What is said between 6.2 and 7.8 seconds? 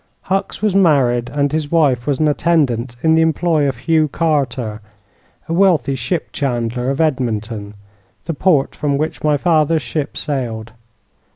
chandler of Edmunton,